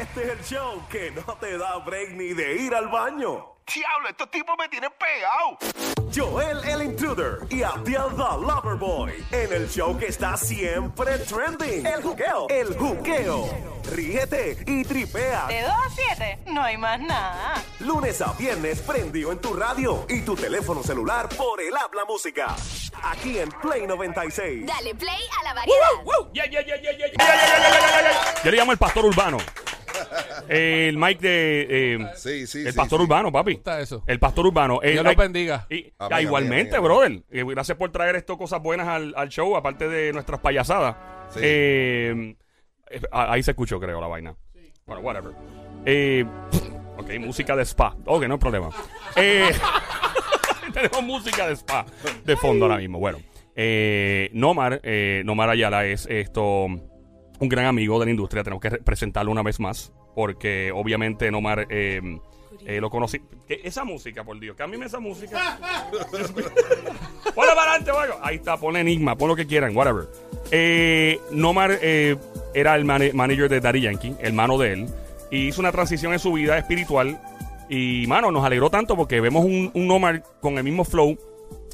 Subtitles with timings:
[0.00, 3.46] Este es el show que no te da break ni de ir al baño.
[3.72, 5.58] Diablo, estos tipos me tienen pegado.
[6.14, 11.86] Joel el Intruder y Abdiel the Loverboy en el show que está siempre trending.
[11.86, 12.48] El juqueo.
[12.48, 13.48] El juqueo.
[13.90, 15.46] Ríete y tripea.
[15.46, 17.62] De 2 a 7, no hay más nada.
[17.80, 22.56] Lunes a viernes prendido en tu radio y tu teléfono celular por el habla música.
[23.02, 24.66] Aquí en Play 96.
[24.66, 25.78] Dale play a la variedad.
[28.44, 29.38] Yo le llamo el pastor urbano.
[30.48, 31.66] El Mike de.
[31.94, 33.04] eh, Sí, sí, El sí, pastor sí.
[33.04, 33.54] urbano, papi.
[33.54, 34.02] gusta eso.
[34.06, 34.80] El pastor urbano.
[34.82, 35.66] El Dios lo Mike- bendiga.
[35.70, 37.12] Y- Amén, ya, amén, igualmente, amén, brother.
[37.30, 40.96] Eh, gracias por traer esto cosas buenas al, al show, aparte de nuestras payasadas.
[41.30, 41.40] Sí.
[41.42, 42.36] Eh,
[42.90, 44.34] eh, ah, ahí se escuchó, creo, la vaina.
[44.86, 45.32] Bueno, whatever.
[45.86, 46.24] Eh,
[46.98, 47.96] ok, música de spa.
[48.04, 48.68] Ok, no hay problema.
[49.16, 49.50] Eh,
[50.72, 51.86] tenemos música de spa
[52.24, 52.98] de fondo ahora mismo.
[52.98, 53.18] Bueno,
[53.54, 56.66] eh, Nomar, eh, Nomar Ayala es esto
[57.42, 58.42] un gran amigo de la industria.
[58.42, 59.92] Tenemos que re- presentarlo una vez más.
[60.14, 62.00] Porque obviamente Nomar eh,
[62.66, 63.20] eh, lo conocí.
[63.48, 65.58] ¿Qué- Esa música, por Dios, cámbiame esa música.
[67.34, 68.14] Ponle para adelante, bueno.
[68.22, 70.08] Ahí está, pon enigma, pon lo que quieran, whatever.
[70.50, 72.16] Eh, Nomar eh,
[72.54, 74.86] era el mane- manager de Daddy Yankee, hermano de él.
[75.30, 77.18] Y hizo una transición en su vida espiritual.
[77.68, 81.16] Y, mano, nos alegró tanto porque vemos un, un Nomar con el mismo flow,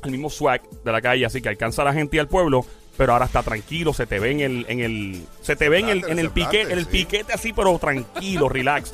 [0.05, 2.65] el mismo swag de la calle, así que alcanza a la gente y al pueblo.
[2.99, 5.89] Pero ahora está tranquilo, se te ve en el, en el, se te ve en
[5.89, 8.93] el, en el piquete, en el piquete así, pero tranquilo, relax.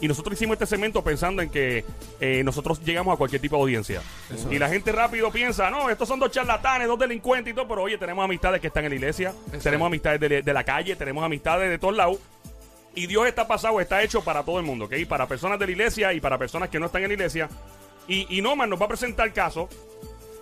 [0.00, 1.84] Y nosotros hicimos este segmento pensando en que
[2.20, 4.02] eh, nosotros llegamos a cualquier tipo de audiencia.
[4.50, 7.82] y la gente rápido piensa, no, estos son dos charlatanes, dos delincuentes y todo, pero
[7.84, 11.22] oye, tenemos amistades que están en la iglesia, tenemos amistades de, de la calle, tenemos
[11.24, 12.18] amistades de todos lados.
[12.96, 14.94] Y Dios está pasado, está hecho para todo el mundo, ¿ok?
[15.08, 17.48] Para personas de la iglesia y para personas que no están en la iglesia.
[18.08, 19.68] Y, y Norman nos va a presentar casos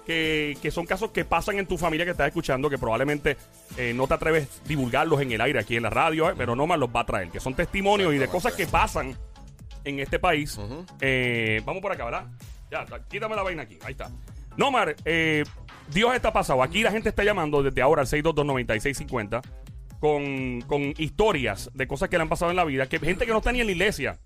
[0.07, 3.37] que, que son casos que pasan en tu familia que estás escuchando, que probablemente
[3.77, 6.57] eh, no te atreves a divulgarlos en el aire aquí en la radio, eh, pero
[6.57, 9.17] Norman los va a traer, que son testimonios y de cosas que pasan
[9.85, 10.59] en este país.
[11.01, 12.27] Eh, vamos por acá, ¿verdad?
[12.71, 14.11] Ya, ta- quítame la vaina aquí, ahí está.
[14.57, 15.45] Nomar, eh,
[15.93, 16.63] Dios está pasado.
[16.63, 19.41] Aquí la gente está llamando desde ahora al 622-9650
[20.03, 22.89] con, con historias de cosas que le han pasado en la vida.
[22.89, 24.19] Que gente que no está ni en la iglesia.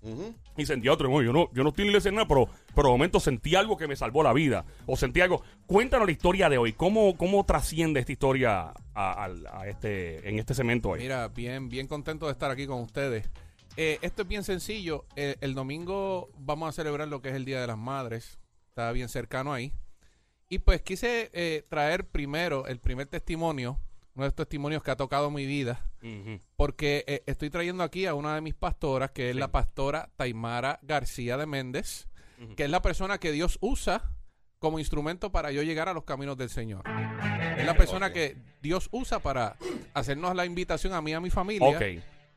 [0.57, 2.87] Y sentí otro, "Oye, yo no, yo no estoy en la iglesia nada, pero, pero
[2.87, 4.65] de momento sentí algo que me salvó la vida.
[4.87, 5.43] O sentí algo.
[5.67, 6.73] Cuéntanos la historia de hoy.
[6.73, 11.01] ¿Cómo, cómo trasciende esta historia a, al- a este, en este cemento hoy?
[11.01, 13.29] Mira, bien, bien contento de estar aquí con ustedes.
[13.75, 15.05] Eh, esto es bien sencillo.
[15.15, 18.39] Eh, el domingo vamos a celebrar lo que es el Día de las Madres.
[18.69, 19.73] Está bien cercano ahí.
[20.49, 23.79] Y pues quise eh, traer primero el primer testimonio,
[24.17, 25.79] uno de estos testimonios que ha tocado mi vida,
[26.55, 29.39] porque eh, estoy trayendo aquí a una de mis pastoras, que es Sí.
[29.39, 32.07] la pastora Taimara García de Méndez,
[32.55, 34.11] que es la persona que Dios usa
[34.59, 36.83] como instrumento para yo llegar a los caminos del Señor.
[37.57, 39.55] Es la persona que Dios usa para
[39.93, 41.67] hacernos la invitación a mí y a mi familia.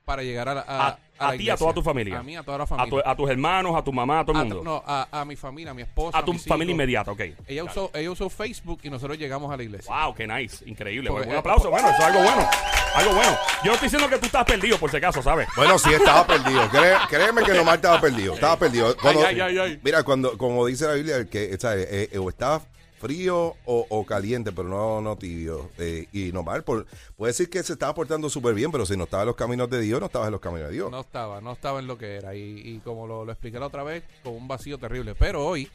[0.04, 2.18] Para llegar a, la- A- a, a ti y a toda tu familia.
[2.18, 3.02] A mí, a toda la A, familia.
[3.02, 4.62] tu- a tus hermanos, a tu mamá, a todo el A mundo.
[4.64, 6.18] no, a, a mi familia, a mi esposa.
[6.18, 6.74] a tu mis familia hijos.
[6.74, 7.20] inmediata, ok.
[7.46, 9.94] Ella usó, ella usó Facebook y nosotros llegamos a la iglesia.
[9.94, 11.10] Wow, qué nice, increíble.
[11.10, 12.48] Porque- un aplauso, bueno, eso es algo bueno.
[12.94, 13.30] Algo bueno.
[13.62, 15.46] Yo no estoy diciendo que tú estás perdido, por si acaso, ¿sabes?
[15.56, 16.68] Bueno, sí, estaba perdido.
[16.70, 18.34] Cré- créeme que Nomar estaba perdido.
[18.34, 18.96] Estaba perdido.
[18.96, 19.80] Cuando- Ay, ay, ay, ay.
[19.84, 21.86] Mira, cuando, como dice la Biblia, que ¿sabes?
[21.90, 22.62] Eh, eh, o estaba
[23.00, 25.70] frío o, o caliente, pero no, no tibio.
[25.78, 29.04] Eh, y Nomar, por, puede decir que se estaba portando súper bien, pero si no
[29.04, 30.90] estaba en los caminos de Dios, no estaba en los caminos de Dios.
[30.90, 32.34] No estaba, no estaba en lo que era.
[32.34, 35.14] Y, y como lo, lo expliqué la otra vez, con un vacío terrible.
[35.14, 35.68] Pero hoy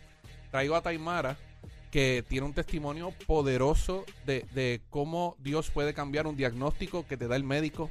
[0.51, 1.35] traigo a Taimara,
[1.91, 7.27] que tiene un testimonio poderoso de, de cómo Dios puede cambiar un diagnóstico que te
[7.27, 7.89] da el médico.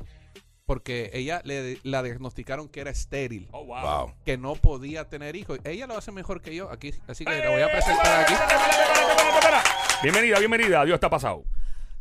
[0.67, 3.83] Porque ella le la diagnosticaron que era estéril, Oh, wow.
[3.83, 4.15] Wow.
[4.25, 5.59] que no podía tener hijos.
[5.63, 6.71] Ella lo hace mejor que yo.
[6.71, 9.24] Aquí, así que la voy a presentar aquí.
[10.03, 10.85] Bienvenida, bienvenida.
[10.85, 11.45] Dios está pasado.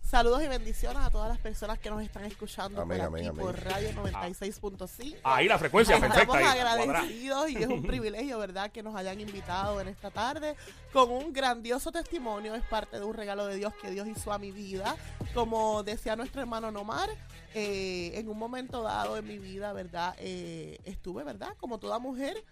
[0.01, 3.27] Saludos y bendiciones a todas las personas que nos están escuchando Amén, por amén, aquí
[3.29, 3.45] amén.
[3.45, 5.15] por Radio 96.5.
[5.23, 6.37] Ahí la frecuencia Estamos perfecta.
[6.37, 6.83] ahí, cuadrada.
[6.83, 10.55] agradecidos y es un privilegio, ¿verdad?, que nos hayan invitado en esta tarde
[10.91, 12.53] con un grandioso testimonio.
[12.53, 14.95] Es parte de un regalo de Dios que Dios hizo a mi vida.
[15.33, 17.09] Como decía nuestro hermano Nomar,
[17.55, 22.43] eh, en un momento dado en mi vida, ¿verdad?, Eh, estuve, ¿verdad?, como toda mujer,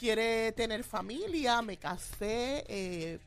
[0.00, 1.60] quiere tener familia.
[1.60, 3.18] Me casé eh,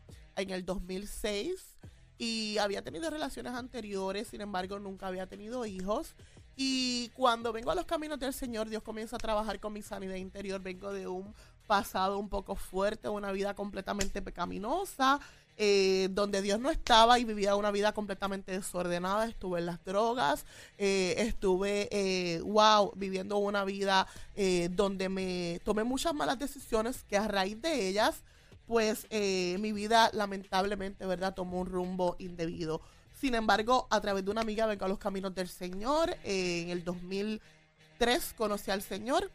[0.45, 1.75] en el 2006
[2.17, 6.15] y había tenido relaciones anteriores, sin embargo nunca había tenido hijos.
[6.55, 10.15] Y cuando vengo a los caminos del Señor, Dios comienza a trabajar con mi sanidad
[10.15, 10.61] interior.
[10.61, 11.33] Vengo de un
[11.67, 15.19] pasado un poco fuerte, una vida completamente pecaminosa,
[15.57, 19.27] eh, donde Dios no estaba y vivía una vida completamente desordenada.
[19.27, 20.45] Estuve en las drogas,
[20.77, 27.17] eh, estuve, eh, wow, viviendo una vida eh, donde me tomé muchas malas decisiones que
[27.17, 28.23] a raíz de ellas
[28.67, 32.81] pues eh, mi vida lamentablemente, ¿verdad?, tomó un rumbo indebido.
[33.19, 36.15] Sin embargo, a través de una amiga vengo a los caminos del Señor.
[36.23, 39.31] Eh, en el 2003 conocí al Señor.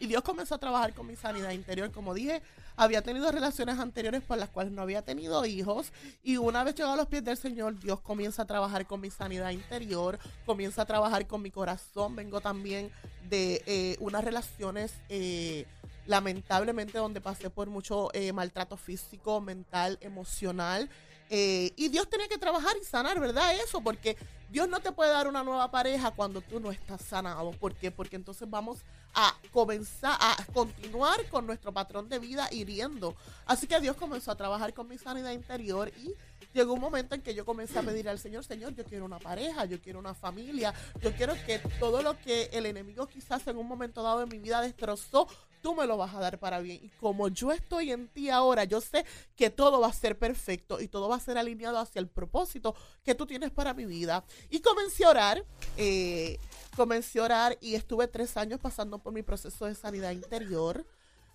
[0.00, 1.90] Y Dios comenzó a trabajar con mi sanidad interior.
[1.90, 2.42] Como dije,
[2.78, 5.92] había tenido relaciones anteriores por las cuales no había tenido hijos.
[6.22, 9.10] Y una vez llegado a los pies del Señor, Dios comienza a trabajar con mi
[9.10, 12.14] sanidad interior, comienza a trabajar con mi corazón.
[12.14, 12.90] Vengo también
[13.28, 14.94] de eh, unas relaciones...
[15.10, 15.66] eh,
[16.06, 20.88] lamentablemente donde pasé por mucho eh, maltrato físico, mental, emocional.
[21.28, 23.54] y Dios tenía que trabajar y sanar, ¿verdad?
[23.62, 24.16] Eso, porque
[24.50, 27.50] Dios no te puede dar una nueva pareja cuando tú no estás sanado.
[27.52, 27.90] ¿Por qué?
[27.90, 28.78] Porque entonces vamos
[29.14, 33.14] a comenzar a continuar con nuestro patrón de vida hiriendo.
[33.46, 36.14] Así que Dios comenzó a trabajar con mi sanidad interior y
[36.54, 39.18] llegó un momento en que yo comencé a pedir al Señor, Señor, yo quiero una
[39.18, 43.58] pareja, yo quiero una familia, yo quiero que todo lo que el enemigo quizás en
[43.58, 45.28] un momento dado de mi vida destrozó,
[45.60, 46.80] tú me lo vas a dar para bien.
[46.82, 49.04] Y como yo estoy en ti ahora, yo sé
[49.36, 52.74] que todo va a ser perfecto y todo va a ser alineado hacia el propósito
[53.04, 54.24] que tú tienes para mi vida.
[54.50, 55.44] Y comencé a orar,
[55.76, 56.38] eh,
[56.76, 60.84] comencé a orar y estuve tres años pasando por mi proceso de sanidad interior.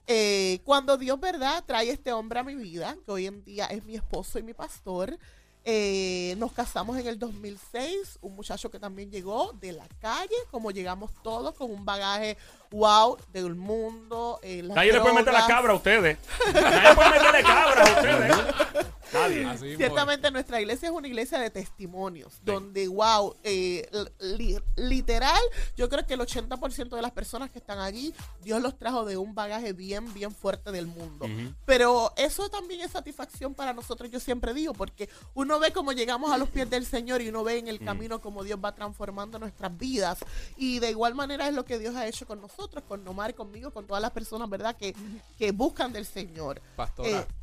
[0.07, 3.83] Eh, cuando Dios, ¿verdad?, trae este hombre a mi vida, que hoy en día es
[3.85, 5.17] mi esposo y mi pastor.
[5.65, 10.71] eh, nos casamos en el 2006, un muchacho que también llegó de la calle, como
[10.71, 12.37] llegamos todos, con un bagaje
[12.69, 14.41] wow del mundo.
[14.43, 15.55] eh, Nadie le puede meter la drogas.
[15.55, 16.17] cabra a ustedes.
[16.53, 18.85] Nadie puede meterle cabra a ustedes.
[19.13, 19.45] Nadie.
[19.45, 19.77] Así mismo.
[19.77, 23.87] Ciertamente nuestra iglesia es una iglesia de testimonios, donde, wow, eh,
[24.19, 25.41] li- literal,
[25.75, 28.13] yo creo que el 80% de las personas que están allí,
[28.43, 31.25] Dios los trajo de un bagaje bien, bien fuerte del mundo.
[31.65, 36.31] Pero eso también es satisfacción para nosotros, yo siempre digo, porque uno ve cómo llegamos
[36.31, 39.39] a los pies del Señor y uno ve en el camino cómo Dios va transformando
[39.39, 40.19] nuestras vidas.
[40.57, 43.71] Y de igual manera es lo que Dios ha hecho con nosotros, con Nomar, conmigo,
[43.71, 44.95] con todas las personas, ¿verdad?, que,
[45.37, 46.61] que buscan del Señor.
[46.75, 47.35] Pastora, Eh, sí.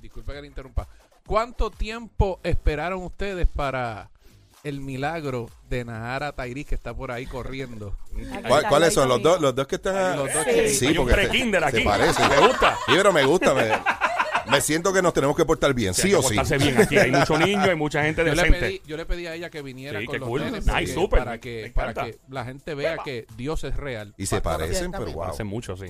[0.00, 0.86] Disculpe que le interrumpa.
[1.26, 4.08] ¿Cuánto tiempo esperaron ustedes para
[4.64, 7.96] el milagro de Nahara Tairí que está por ahí corriendo?
[8.46, 9.40] ¿Cuál- ¿Cuáles son los dos?
[9.40, 10.16] Los dos que están.
[10.16, 10.50] Los dos Sí.
[10.50, 11.20] que- Sí, porque se
[11.66, 11.84] aquí.
[11.84, 12.28] parecen.
[12.28, 12.76] Me gusta.
[12.86, 13.54] Sí, pero me gusta.
[13.54, 13.70] Me,
[14.50, 16.36] me siento que nos tenemos que portar bien, sí, o sí.
[16.58, 16.98] bien aquí.
[16.98, 18.58] Hay muchos niños, hay mucha gente Yo le, decente.
[18.60, 20.44] pedí, yo le pedí a ella que viniera Sí, con los cool.
[20.44, 20.64] nenes
[21.08, 24.12] para que para que la gente vea que Dios es real.
[24.16, 25.24] Y se parecen, pero wow.
[25.24, 25.86] Hace mucho, sí.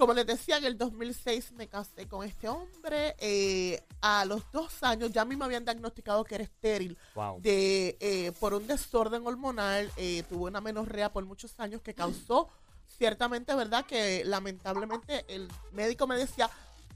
[0.00, 3.14] Como les decía, en el 2006 me casé con este hombre.
[3.18, 7.38] eh, a los dos años ya a mí me habían diagnosticado que era estéril Wow.
[7.42, 9.92] de, eh, por un desorden hormonal.
[9.98, 12.48] eh, tuve una menorrea por muchos años que causó
[12.96, 13.84] ciertamente, ¿verdad?
[13.84, 16.48] Que lamentablemente el médico me decía,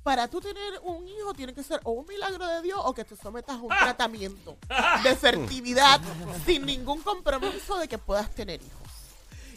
[0.02, 3.04] para tú tener un hijo tiene que ser o un milagro de Dios o que
[3.04, 4.56] te sometas a un tratamiento
[5.02, 6.00] de fertilidad
[6.46, 8.83] sin ningún compromiso de que puedas tener hijos.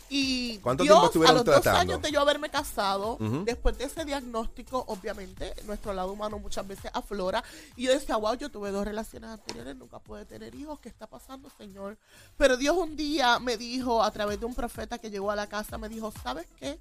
[0.09, 1.69] Y ¿Cuánto Dios, tiempo estuvieron a los tratando?
[1.69, 6.67] dos años de yo haberme casado, después de ese diagnóstico, obviamente, nuestro lado humano muchas
[6.67, 7.43] veces aflora.
[7.75, 11.07] Y yo decía, wow, yo tuve dos relaciones anteriores, nunca pude tener hijos, ¿qué está
[11.07, 11.97] pasando, Señor?
[12.37, 15.47] Pero Dios un día me dijo, a través de un profeta que llegó a la
[15.47, 16.79] casa, me dijo, ¿sabes qué?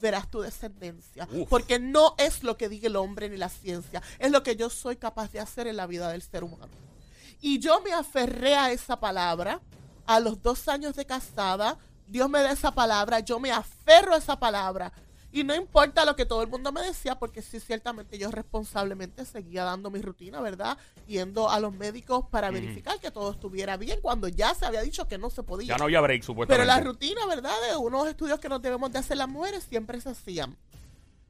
[0.00, 1.28] Verás tu descendencia.
[1.32, 1.48] Uf.
[1.48, 4.68] Porque no es lo que diga el hombre ni la ciencia, es lo que yo
[4.68, 6.72] soy capaz de hacer en la vida del ser humano.
[7.40, 9.60] Y yo me aferré a esa palabra.
[10.06, 14.18] A los dos años de casada, Dios me da esa palabra, yo me aferro a
[14.18, 14.92] esa palabra.
[15.32, 19.24] Y no importa lo que todo el mundo me decía, porque sí, ciertamente yo responsablemente
[19.24, 20.78] seguía dando mi rutina, ¿verdad?
[21.08, 25.08] Yendo a los médicos para verificar que todo estuviera bien, cuando ya se había dicho
[25.08, 25.70] que no se podía.
[25.74, 26.66] Ya no había break, Pero supuestamente.
[26.66, 27.52] la rutina, ¿verdad?
[27.68, 30.56] De unos estudios que nos debemos de hacer las mujeres siempre se hacían.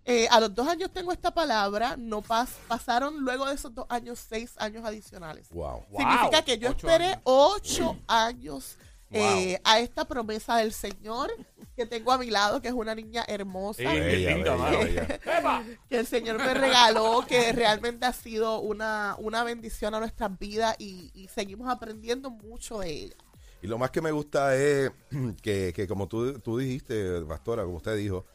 [0.04, 3.86] Eh, a los dos años tengo esta palabra, no pas- pasaron luego de esos dos
[3.88, 5.48] años seis años adicionales.
[5.48, 5.82] Wow.
[5.88, 5.98] Wow.
[5.98, 7.20] Significa que yo Ocho esperé años.
[7.24, 8.76] ocho años
[9.14, 11.30] eh, a esta promesa del Señor
[11.76, 13.78] que tengo a mi lado, que es una niña hermosa.
[13.78, 15.20] Sí, Bella, bella,
[15.88, 20.76] que el Señor me regaló, que realmente ha sido una, una bendición a nuestras vidas
[20.78, 23.16] y, y seguimos aprendiendo mucho de ella.
[23.62, 24.90] Y lo más que me gusta es
[25.42, 28.26] que, que como tú, tú dijiste, pastora, como usted dijo,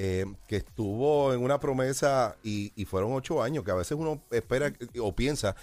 [0.00, 4.22] eh, que estuvo en una promesa y, y fueron ocho años, que a veces uno
[4.30, 5.56] espera o piensa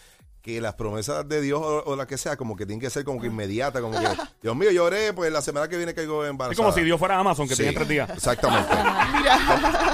[0.45, 3.03] que las promesas de Dios o, o la que sea, como que tienen que ser
[3.03, 4.05] como que inmediata, como que,
[4.43, 6.51] Dios mío, lloré, pues la semana que viene caigo embarazada.
[6.53, 8.07] Es como si Dios fuera Amazon, que Sí, tiene tres días.
[8.11, 8.69] Exactamente.
[9.17, 9.37] Mira,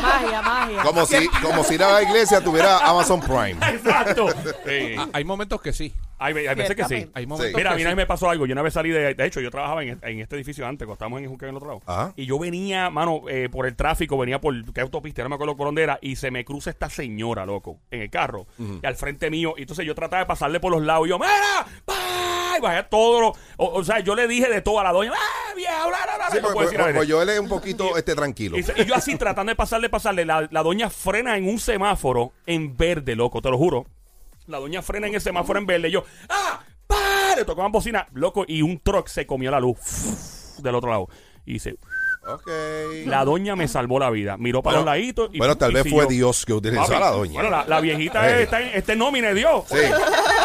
[0.01, 0.83] Magia, magia.
[0.83, 3.55] Como si, como si ir a la iglesia tuviera Amazon Prime.
[3.73, 4.27] Exacto.
[4.65, 4.95] Sí.
[5.13, 5.93] Hay momentos que sí.
[6.23, 7.09] Hay, hay veces que sí.
[7.13, 7.83] Hay momentos Mira, a mí sí.
[7.83, 8.45] una vez me pasó algo.
[8.45, 9.13] Yo una vez salí de.
[9.15, 11.57] De hecho, yo trabajaba en, en este edificio antes, cuando estábamos en Junqueo en el
[11.57, 11.81] otro lado.
[11.85, 12.13] Ajá.
[12.15, 15.57] Y yo venía, mano, eh, por el tráfico, venía por qué autopista, no me acuerdo
[15.57, 18.95] por dónde era, y se me cruza esta señora, loco, en el carro, y al
[18.95, 19.55] frente mío.
[19.57, 21.07] Y entonces yo trataba de pasarle por los lados.
[21.07, 21.65] Y yo, ¡Mira!
[21.85, 22.55] ¡Pah!
[22.57, 23.27] Y bajé todo lo.
[23.57, 25.87] O, o sea, yo le dije de todo a la doña, ¡Ah, vieja!
[25.87, 26.29] Bla, bla, bla!
[26.31, 28.57] Sí, no pues, decir pues, pues Joel es un poquito este, tranquilo.
[28.57, 31.59] Y, se- y yo así tratando de pasarle, pasarle, la, la doña frena en un
[31.59, 33.85] semáforo en verde, loco, te lo juro.
[34.51, 35.87] La doña frena en el semáforo en verde.
[35.89, 36.59] Y yo, ¡ah!
[37.45, 41.07] Tocó una bocina, loco, y un truck se comió la luz del otro lado.
[41.45, 41.75] Y dice,
[42.23, 42.47] Ok.
[43.07, 44.37] La doña me salvó la vida.
[44.37, 46.03] Miró para Bueno, los laditos y bueno, tal y vez siguió.
[46.03, 47.33] fue Dios que utilizó Papi, a la doña.
[47.33, 49.63] Bueno, la, la viejita está en este nómine de Dios.
[49.67, 49.75] Sí.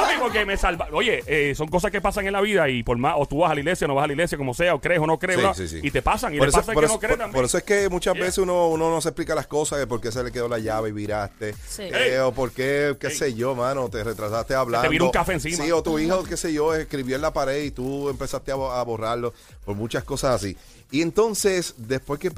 [0.07, 0.89] Papi, porque me salva.
[0.93, 3.51] Oye, eh, son cosas que pasan en la vida y por más, o tú vas
[3.51, 5.19] a la iglesia, o no vas a la iglesia, como sea, o crees o no
[5.19, 5.57] crees, Sí, ¿verdad?
[5.57, 5.81] sí, sí.
[5.83, 7.35] y te pasan, y Por le eso, pasa por que eso- no cree por- también.
[7.35, 8.25] por eso es que muchas Yeah.
[8.25, 10.59] veces uno, uno no se explica las cosas de por qué se le quedó la
[10.59, 11.55] llave y viraste.
[11.69, 11.83] Sí.
[11.83, 14.89] Eh, o por qué, qué sé yo, mano, te retrasaste hablando.
[14.91, 15.57] viró un café encima.
[15.65, 18.55] Sí, o tu hijo, qué sé yo, escribió en la pared y tú empezaste a,
[18.55, 19.35] bo- a borrarlo
[19.65, 20.57] por muchas cosas así.
[20.93, 22.31] Y entonces, después, que,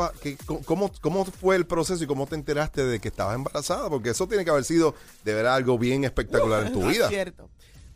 [0.64, 3.90] cómo, ¿cómo fue el proceso y cómo te enteraste de que estabas embarazada?
[3.90, 7.08] Porque eso tiene que haber sido de verdad algo bien espectacular en tu vida.
[7.08, 7.50] Cierto.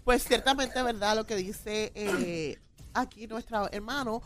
[0.05, 1.17] Pues ciertamente, ¿verdad?
[1.17, 2.59] Lo que dice eh,
[2.93, 4.23] aquí nuestro hermano,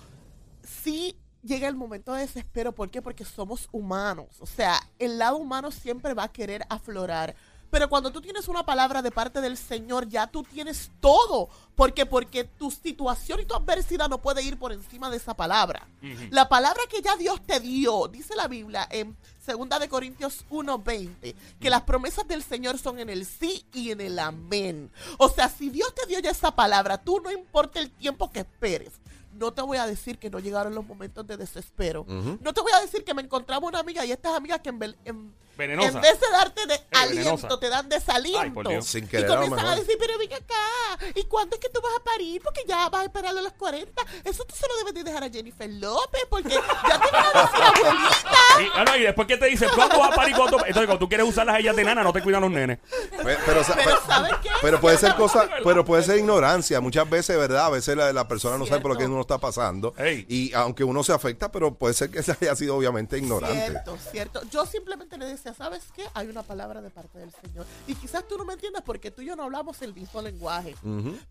[0.63, 2.73] sí llega el momento de desespero.
[2.73, 3.03] ¿Por qué?
[3.03, 4.29] Porque somos humanos.
[4.41, 7.35] O sea, el lado humano siempre va a querer aflorar.
[7.71, 11.49] Pero cuando tú tienes una palabra de parte del Señor, ya tú tienes todo.
[11.75, 12.07] ¿Por qué?
[12.07, 15.87] Porque tu situación y tu adversidad no puede ir por encima de esa palabra.
[16.31, 21.35] La palabra que ya Dios te dio, dice la Biblia en 2 de Corintios 1:20,
[21.61, 24.91] que las promesas del Señor son en el sí y en el amén.
[25.19, 28.41] O sea, si Dios te dio ya esa palabra, tú no importa el tiempo que
[28.41, 28.93] esperes.
[29.35, 32.05] No te voy a decir que no llegaron los momentos de desespero.
[32.41, 34.97] No te voy a decir que me encontraba una amiga y estas amigas que en,
[35.05, 35.89] en- Venenosa.
[35.89, 37.59] en vez de darte de aliento, venenosa.
[37.59, 38.69] te dan desaliento.
[38.69, 38.83] Ay.
[38.83, 41.69] Sin y querer, a lo comienzan a, decir, pero ven acá, ¿y cuándo es que
[41.71, 42.43] tú vas a parir?
[42.43, 44.03] Porque ya vas a esperar a los 40.
[44.25, 47.43] Eso tú se lo debes de dejar a Jennifer López, porque ya te van a
[47.43, 48.36] decir abuelita.
[48.61, 50.35] Y, ah, no, y después que te dicen, ¿cuándo vas a parir?
[50.37, 50.57] ¿Cuándo?
[50.59, 52.79] Entonces, cuando tú quieres usar las ellas de nana, no te cuidan los nenes.
[52.79, 54.49] Pe- Pero, sa- Pero pe- ¿sabes qué?
[54.63, 56.81] pero puede ser cosa, pero puede ser ignorancia.
[56.81, 57.67] Muchas veces, ¿verdad?
[57.67, 59.95] A veces la, la persona no sabe por lo que uno está pasando.
[59.99, 60.27] Ey.
[60.29, 63.57] Y aunque uno se afecta, pero puede ser que haya sido obviamente ignorante.
[63.71, 64.43] Cierto, cierto.
[64.51, 66.05] Yo simplemente le decía, ¿sabes qué?
[66.15, 67.67] Hay una palabra de parte del Señor.
[67.87, 70.75] Y quizás tú no me entiendas porque tú y yo no hablamos el mismo lenguaje.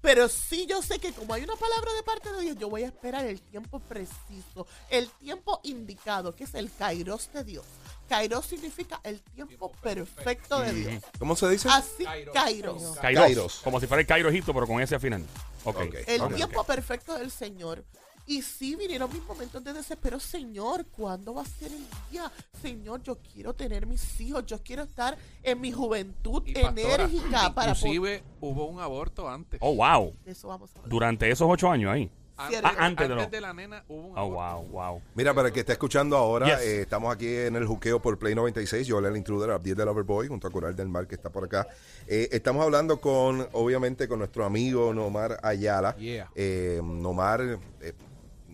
[0.02, 2.84] Pero sí yo sé que como hay una palabra de parte de Dios, yo voy
[2.84, 6.70] a esperar el tiempo preciso, el tiempo indicado, que es el
[7.16, 7.66] kairos de Dios.
[8.08, 11.04] Kairos significa el tiempo perfecto de Dios.
[11.18, 11.70] ¿Cómo se dice?
[11.70, 12.34] Así, kairos.
[12.34, 12.98] Kairos.
[13.00, 13.62] Kairos.
[13.64, 15.26] Como si fuera el Cairo Egipto, pero con ese al final.
[15.64, 15.78] Ok.
[15.78, 15.96] Ok.
[16.08, 17.84] El tiempo perfecto del Señor.
[18.28, 22.32] Y sí vinieron mis momentos de desespero, Señor, ¿cuándo va a ser el día?
[22.60, 27.54] Señor, yo quiero tener mis hijos, yo quiero estar en mi juventud Y pastora, enérgica
[27.54, 29.60] para inclusive hubo un aborto antes.
[29.62, 30.16] Oh, wow.
[30.26, 30.88] Eso vamos a.
[30.88, 32.10] Durante esos ocho años ahí.
[32.38, 32.50] Ah,
[32.80, 35.02] antes de antes de la nena hubo un Oh, wow, wow.
[35.16, 36.60] Mira, para el que está escuchando ahora, Yes.
[36.66, 38.86] eh, estamos aquí en el juqueo por Play 96.
[38.86, 41.66] Yo, el intruder, Abdiel del Overboy, junto a Coral del Mar, que está por acá.
[42.08, 45.96] Eh, estamos hablando con, obviamente, con nuestro amigo Nomar Ayala.
[45.96, 46.30] Yeah.
[46.36, 47.94] Eh, Nomar, eh,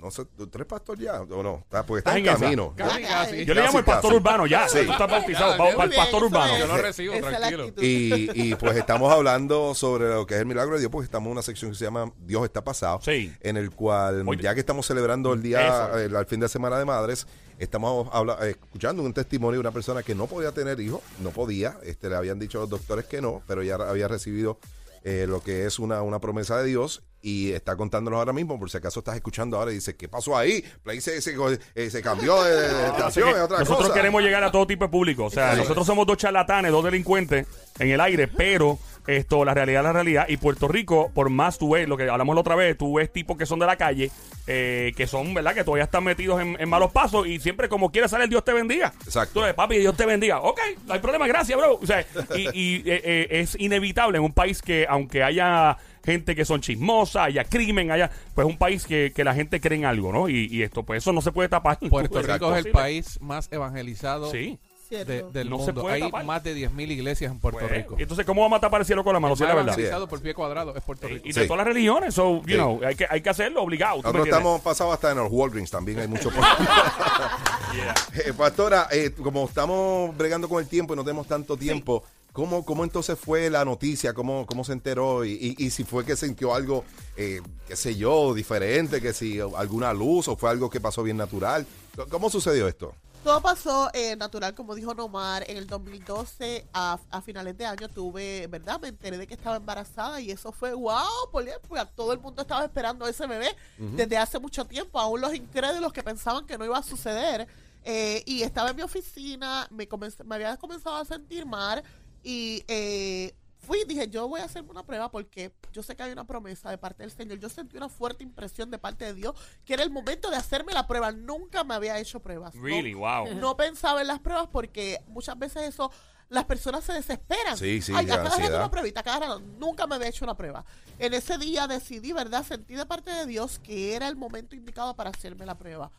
[0.01, 1.59] no sé, ¿tú eres pastor ya o no?
[1.63, 2.39] Está- porque estás Estás en en esa.
[2.39, 2.73] camino.
[2.75, 3.45] Casi, casi.
[3.45, 4.15] Yo le llamo el pastor casi.
[4.15, 4.67] urbano ya.
[4.67, 4.79] Sí.
[4.85, 5.57] Tú estás bautizado.
[5.57, 6.53] Para el pastor Eso urbano.
[6.53, 6.59] es.
[6.59, 7.63] Yo lo recibo, Esa es la tranquilo.
[7.65, 7.83] actitud.
[7.83, 11.27] Y, y, pues estamos hablando sobre lo que es el milagro de Dios, porque estamos
[11.27, 13.31] en una sección que se llama Dios está pasado, Sí.
[13.41, 14.41] en el cual, Oye.
[14.43, 17.27] ya que estamos celebrando el día, el, el fin de semana de madres,
[17.59, 21.29] estamos habla- eh, escuchando un testimonio de una persona que no podía tener hijos, no
[21.29, 24.57] podía, este, le habían dicho los doctores que no, pero ya había recibido
[25.03, 28.69] eh, lo que es una, una promesa de Dios y está contándonos ahora mismo, por
[28.71, 30.63] si acaso estás escuchando ahora y dices, ¿qué pasó ahí?
[30.83, 31.35] Play se, se,
[31.75, 33.93] eh, se cambió de, estación, que es otra nosotros cosa.
[33.93, 35.25] queremos llegar a todo tipo de público.
[35.25, 35.59] O sea, Sí.
[35.59, 37.45] nosotros somos dos charlatanes, dos delincuentes
[37.79, 40.25] en el aire, pero esto, la realidad es la realidad.
[40.29, 43.11] Y Puerto Rico, por más tú ves, lo que hablamos la otra vez, tú ves
[43.11, 44.11] tipos que son de la calle,
[44.47, 45.53] eh, que son, ¿verdad?
[45.53, 48.43] Que todavía están metidos en, en malos pasos y siempre como quiera sale el Dios
[48.43, 48.93] te bendiga.
[49.05, 49.39] Exacto.
[49.39, 50.39] Tú ves, papi, Dios te bendiga.
[50.41, 51.79] Ok, no hay problema, gracias, bro.
[51.81, 52.05] O sea,
[52.35, 56.61] y, y, eh, eh, es inevitable en un país que, aunque haya gente que son
[56.61, 60.29] chismosas, haya crimen, haya, pues un país que, que la gente cree en algo, ¿no?
[60.29, 61.77] Y, y esto, pues eso no se puede tapar.
[61.89, 62.21] Puerto.
[62.21, 64.59] Rico es el país más evangelizado Sí.
[64.91, 65.81] De- del No se mundo.
[65.81, 66.25] puede Hay tapar.
[66.25, 67.95] más de 10.000 iglesias en Puerto Pues, Rico.
[67.97, 69.35] entonces, ¿cómo vamos a tapar el cielo con la mano?
[69.37, 70.07] Si es la verdad.
[70.09, 71.27] por pie cuadrado es Puerto Y, Rico.
[71.29, 71.39] y Sí.
[71.39, 72.53] de todas las religiones, so, you Sí.
[72.55, 73.95] know, hay que, hay que hacerlo obligado.
[74.01, 76.29] ¿tú me Nosotros estamos pasados hasta en los Walgreens también, hay mucho
[78.25, 82.65] Eh, pastora, eh, como estamos bregando con el tiempo y no tenemos tanto tiempo, ¿cómo,
[82.65, 84.13] cómo entonces fue la noticia?
[84.13, 85.23] ¿Cómo, cómo se enteró?
[85.23, 86.83] Y, y- y si fue que sintió algo,
[87.15, 91.17] eh, qué sé yo, diferente, que si alguna luz o fue algo que pasó bien
[91.17, 91.65] natural.
[92.09, 92.93] ¿Cómo sucedió esto?
[93.23, 97.87] Todo pasó eh, natural, como dijo Nomar, en el 2012, a, a finales de año
[97.87, 98.79] tuve, ¿verdad?
[98.81, 102.41] Me enteré de que estaba embarazada y eso fue wow, porque pues, todo el mundo
[102.41, 106.65] estaba esperando ese bebé desde hace mucho tiempo, aún los incrédulos que pensaban que no
[106.65, 107.47] iba a suceder.
[107.83, 111.83] Eh, y estaba en mi oficina, me, comencé- me había comenzado a sentir mal
[112.23, 113.35] y eh,
[113.71, 116.25] fui y dije, yo voy a hacerme una prueba porque yo sé que hay una
[116.25, 117.39] promesa de parte del Señor.
[117.39, 120.73] Yo sentí una fuerte impresión de parte de Dios que era el momento de hacerme
[120.73, 121.13] la prueba.
[121.13, 122.53] Nunca me había hecho pruebas.
[122.53, 122.61] ¿no?
[122.61, 123.33] Really, wow.
[123.35, 125.89] no pensaba en las pruebas porque muchas veces eso
[126.27, 127.57] las personas se desesperan.
[127.57, 128.59] Sí, sí, Ay, cada rato ansiedad.
[128.59, 129.39] una pruebita, cada rato.
[129.39, 130.65] Nunca me había hecho una prueba.
[130.99, 132.45] En ese día decidí, ¿verdad?
[132.45, 135.91] Sentí de parte de Dios que era el momento indicado para hacerme la prueba.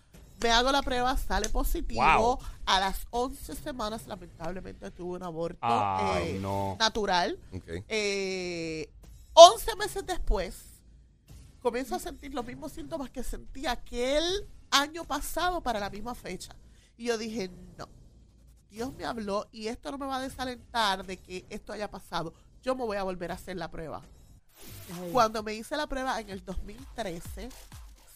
[0.43, 2.03] Me hago la prueba, sale positivo.
[2.03, 2.39] Wow.
[2.67, 6.77] A las 11 semanas, lamentablemente, tuve un aborto Ay, eh, no.
[6.79, 7.39] natural.
[7.53, 7.85] Ok.
[7.89, 8.91] Eh,
[9.35, 10.65] 11 meses después,
[11.61, 16.55] comienzo a sentir los mismos síntomas que sentí aquel año pasado para la misma fecha.
[16.97, 17.89] Y yo dije, no,
[18.71, 22.33] Dios me habló y esto no me va a desalentar de que esto haya pasado.
[22.63, 24.03] Yo me voy a volver a hacer la prueba.
[25.13, 27.49] Cuando me hice la prueba en el 2013,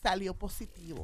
[0.06, 1.02] salió positivo.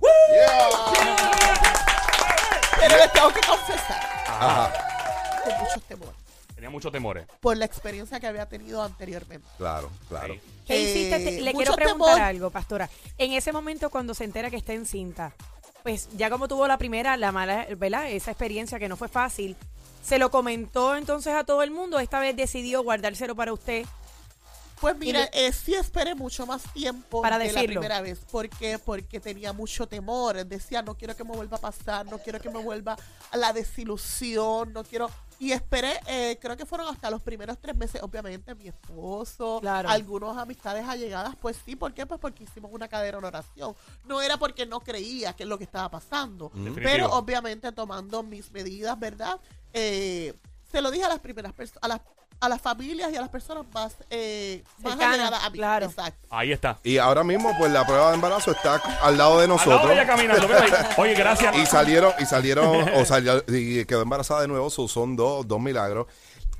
[2.78, 4.72] Pero les tengo que confesar, Ajá,
[5.44, 6.14] con muchos temores,
[6.54, 7.26] Tenía muchos temores.
[7.40, 9.44] por la experiencia que había tenido anteriormente.
[9.58, 10.34] claro, claro.
[10.34, 10.40] Sí.
[10.68, 11.16] ¿Qué hiciste?
[11.16, 12.20] Eh, Te- Le quiero preguntar temor.
[12.28, 12.88] algo, pastora.
[13.18, 15.32] En ese momento cuando se entera que está encinta,
[15.82, 18.08] pues ya como tuvo la primera, la mala, ¿verdad?
[18.08, 19.56] Esa experiencia que no fue fácil,
[20.04, 21.98] ¿se lo comentó entonces a todo el mundo?
[21.98, 23.84] ¿Esta vez decidió guardárselo para usted?
[24.82, 28.18] Pues mira, le- eh, sí esperé mucho más tiempo Para de la primera vez.
[28.30, 28.78] ¿Por qué?
[28.78, 30.44] Porque tenía mucho temor.
[30.44, 32.96] Decía, no quiero que me vuelva a pasar, no quiero que me vuelva
[33.30, 35.10] a la desilusión, no quiero...
[35.38, 39.88] Y esperé, eh, creo que fueron hasta los primeros tres meses, obviamente, mi esposo, Claro.
[39.88, 42.06] algunos amistades allegadas, pues sí, ¿por qué?
[42.06, 43.74] Pues porque hicimos una cadera en oración.
[44.04, 46.80] No era porque no creía que es lo que estaba pasando, Definitivo.
[46.84, 49.40] pero obviamente tomando mis medidas, ¿verdad?
[49.72, 50.32] Eh,
[50.70, 52.00] se lo dije a las primeras personas, a las,
[52.42, 55.58] a las familias y a las personas más, eh, más Cercanas, allegadas a mí.
[55.58, 55.86] claro.
[55.86, 56.26] Exacto.
[56.30, 56.78] Ahí está.
[56.84, 59.88] Y ahora mismo, pues la prueba de embarazo está al lado de Al lado nosotros.
[59.88, 60.46] de ella caminando.
[60.48, 60.94] mira ahí.
[60.98, 61.56] Oye, gracias.
[61.56, 65.60] Y salieron, y salieron, o salió, y quedó embarazada de nuevo, so- son dos, dos
[65.60, 66.06] milagros.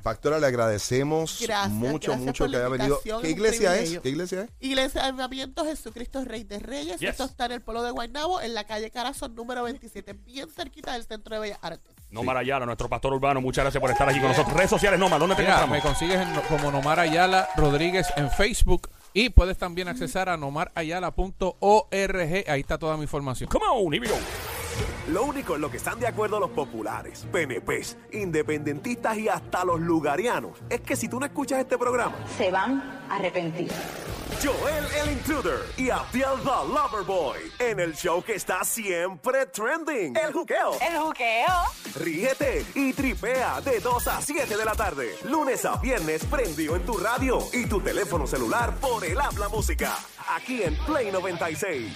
[0.01, 2.95] Pastora, le agradecemos Gracias, mucho, gracias mucho por que la haya venido.
[2.97, 3.77] invitación, ¿Qué es un iglesia es?
[3.77, 4.01] privilegio.
[4.01, 4.49] ¿Qué iglesia es?
[4.59, 6.99] Iglesia de Avivamiento Jesucristo Rey de Reyes.
[6.99, 7.11] Yes.
[7.11, 10.91] Esto está en el pueblo de Guaynabo, en la calle Carazón número 27, bien cerquita
[10.91, 11.92] del Centro de Bellas Artes.
[12.13, 14.55] Nomar Ayala, nuestro pastor urbano, muchas gracias por estar aquí con nosotros.
[14.55, 18.89] Redes sociales, Nomar, ¿dónde te Mira, me consigues en- como Nomar Ayala Rodríguez en Facebook
[19.13, 22.43] y puedes también accesar a nomarayala.org.
[22.47, 23.49] Ahí está toda mi información.
[23.49, 24.15] Come on, here we go.
[25.11, 29.79] Lo único en lo que están de acuerdo los populares, PNPs, independentistas y hasta los
[29.79, 33.69] lugarianos es que si tú no escuchas este programa, Se van a arrepentir.
[34.41, 40.31] Joel el Intruder y Abdiel the Loverboy en el show que está siempre trending, El
[40.31, 40.77] Juqueo.
[40.81, 41.53] El juqueo.
[41.95, 46.85] Ríete y tripea de 2 a 7 de la tarde, lunes a viernes prendido en
[46.85, 49.97] tu radio y tu teléfono celular por el habla música,
[50.29, 51.93] aquí en Play 96.